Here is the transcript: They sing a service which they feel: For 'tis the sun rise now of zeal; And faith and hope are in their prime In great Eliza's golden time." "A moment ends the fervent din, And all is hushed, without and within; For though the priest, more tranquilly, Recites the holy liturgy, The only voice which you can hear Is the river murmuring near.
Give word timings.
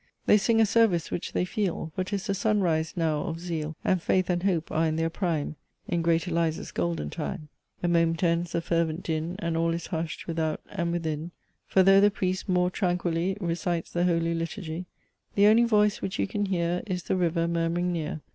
They 0.25 0.37
sing 0.39 0.59
a 0.59 0.65
service 0.65 1.11
which 1.11 1.33
they 1.33 1.45
feel: 1.45 1.91
For 1.93 2.03
'tis 2.03 2.25
the 2.25 2.33
sun 2.33 2.59
rise 2.59 2.97
now 2.97 3.21
of 3.25 3.39
zeal; 3.39 3.75
And 3.85 4.01
faith 4.01 4.31
and 4.31 4.41
hope 4.41 4.71
are 4.71 4.87
in 4.87 4.95
their 4.95 5.11
prime 5.11 5.57
In 5.87 6.01
great 6.01 6.27
Eliza's 6.27 6.71
golden 6.71 7.11
time." 7.11 7.49
"A 7.83 7.87
moment 7.87 8.23
ends 8.23 8.53
the 8.53 8.61
fervent 8.61 9.03
din, 9.03 9.35
And 9.37 9.55
all 9.55 9.69
is 9.75 9.85
hushed, 9.85 10.25
without 10.25 10.59
and 10.71 10.91
within; 10.91 11.29
For 11.67 11.83
though 11.83 12.01
the 12.01 12.09
priest, 12.09 12.49
more 12.49 12.71
tranquilly, 12.71 13.37
Recites 13.39 13.91
the 13.91 14.05
holy 14.05 14.33
liturgy, 14.33 14.87
The 15.35 15.45
only 15.45 15.65
voice 15.65 16.01
which 16.01 16.17
you 16.17 16.25
can 16.25 16.47
hear 16.47 16.81
Is 16.87 17.03
the 17.03 17.15
river 17.15 17.47
murmuring 17.47 17.91
near. 17.93 18.21